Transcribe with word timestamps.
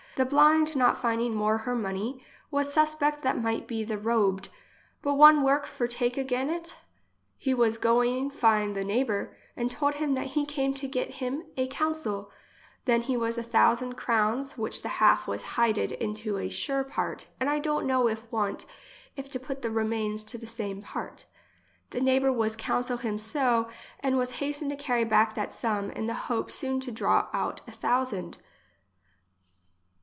The 0.17 0.25
blind 0.25 0.75
not 0.75 0.97
finding 1.01 1.33
more 1.33 1.59
her 1.59 1.73
money, 1.73 2.21
was 2.51 2.71
suspect 2.71 3.21
that 3.21 3.41
might 3.41 3.65
be 3.65 3.83
the 3.85 3.97
robed, 3.97 4.49
but 5.01 5.13
one 5.15 5.41
work 5.41 5.65
for 5.65 5.87
take 5.87 6.15
again 6.17 6.49
it? 6.49 6.75
He 7.37 7.53
was 7.53 7.77
going 7.79 8.29
find 8.29 8.75
the 8.75 8.83
neighbour, 8.83 9.33
and 9.55 9.71
told 9.71 9.95
him 9.95 10.13
that 10.15 10.27
he 10.27 10.45
came 10.45 10.73
to 10.75 10.87
get 10.87 11.11
him 11.15 11.45
a 11.55 11.65
coun 11.67 11.95
cil; 11.95 12.29
than 12.85 13.01
he 13.03 13.15
was 13.15 13.37
a 13.37 13.41
thousand 13.41 13.93
crowns 13.93 14.57
which 14.59 14.81
the 14.83 14.89
half 14.99 15.27
was 15.27 15.43
hided 15.43 15.93
into 15.93 16.37
a 16.37 16.49
sure 16.49 16.83
part 16.83 17.27
and 17.39 17.49
I 17.49 17.59
don't 17.59 17.87
know 17.87 18.09
if 18.09 18.29
want, 18.31 18.65
if 19.15 19.31
to 19.31 19.39
put 19.39 19.61
the 19.61 19.71
remains 19.71 20.23
to 20.23 20.37
the 20.37 20.45
same 20.45 20.81
part* 20.81 21.25
The 21.91 22.01
neighbour 22.01 22.33
was 22.33 22.57
council 22.57 22.97
him 22.97 23.17
so 23.17 23.69
and 24.01 24.17
was 24.17 24.33
liasten 24.41 24.67
to 24.69 24.75
carry 24.75 25.05
back 25.05 25.35
that 25.35 25.53
sum, 25.53 25.89
in 25.89 26.05
the 26.07 26.13
hope 26.29 26.51
soon 26.51 26.81
to 26.81 26.91
draw 26.91 27.29
out 27.33 27.61
a 27.65 27.71
thousand. 27.71 28.39